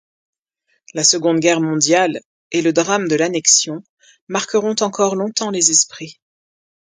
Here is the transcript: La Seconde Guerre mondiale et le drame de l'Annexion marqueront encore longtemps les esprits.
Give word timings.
La 0.95 1.03
Seconde 1.03 1.39
Guerre 1.41 1.61
mondiale 1.61 2.21
et 2.51 2.63
le 2.63 2.73
drame 2.73 3.07
de 3.07 3.13
l'Annexion 3.13 3.83
marqueront 4.29 4.73
encore 4.79 5.15
longtemps 5.15 5.51
les 5.51 5.69
esprits. 5.69 6.19